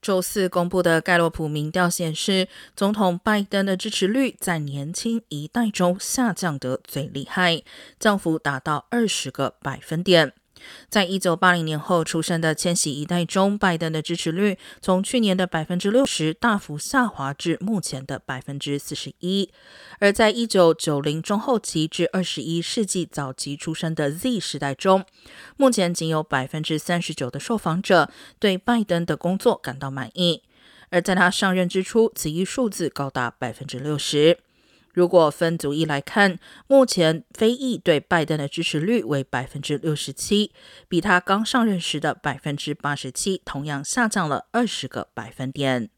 [0.00, 7.62] 周四公布的盖洛普民调显示，总统拜登的支持率在年轻一代中下降得最厉害，
[7.98, 10.32] 降幅达到二十个百分点。
[10.88, 19.48] 在一九八零年后出生的千禧一代中，拜登的支持率从去年的百分之六十大幅下滑至目前的百分之四十一；
[19.98, 25.04] 而在一九九零中后期至二十一世纪早期出生的 Z 时代中，
[25.56, 30.42] 目前仅有百分之三十九的受访者对拜登的工作感到满意，
[30.90, 34.38] 而在他上任之初，此一数字高达百分之六十。
[34.92, 40.52] 如果分族裔来看，目前非裔对拜登的支持率为百分之六十七，
[40.88, 45.90] 比他刚上任时的百分之八十七同样下降了二十个百分点。